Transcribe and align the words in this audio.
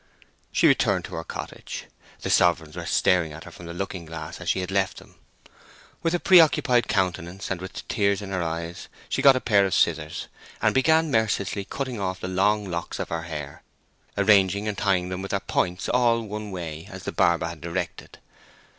She 0.51 0.65
returned 0.65 1.05
to 1.05 1.13
her 1.13 1.23
cottage. 1.23 1.85
The 2.21 2.31
sovereigns 2.31 2.75
were 2.75 2.87
staring 2.87 3.33
at 3.33 3.43
her 3.43 3.51
from 3.51 3.67
the 3.67 3.73
looking 3.75 4.05
glass 4.05 4.41
as 4.41 4.49
she 4.49 4.61
had 4.61 4.71
left 4.71 4.97
them. 4.97 5.13
With 6.01 6.15
a 6.15 6.19
preoccupied 6.19 6.87
countenance, 6.87 7.51
and 7.51 7.61
with 7.61 7.87
tears 7.87 8.19
in 8.19 8.31
her 8.31 8.41
eyes, 8.41 8.87
she 9.09 9.21
got 9.21 9.35
a 9.35 9.39
pair 9.39 9.63
of 9.63 9.75
scissors, 9.75 10.27
and 10.59 10.73
began 10.73 11.11
mercilessly 11.11 11.65
cutting 11.65 11.99
off 12.01 12.19
the 12.19 12.27
long 12.27 12.65
locks 12.65 12.97
of 12.97 13.09
her 13.09 13.21
hair, 13.29 13.61
arranging 14.17 14.67
and 14.67 14.75
tying 14.75 15.09
them 15.09 15.21
with 15.21 15.29
their 15.29 15.39
points 15.39 15.87
all 15.87 16.21
one 16.23 16.49
way, 16.49 16.87
as 16.91 17.03
the 17.03 17.11
barber 17.11 17.45
had 17.49 17.61
directed. 17.61 18.17